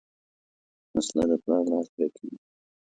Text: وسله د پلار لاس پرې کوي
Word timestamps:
وسله 0.95 1.23
د 1.29 1.33
پلار 1.43 1.63
لاس 1.71 1.87
پرې 1.93 2.07
کوي 2.15 2.35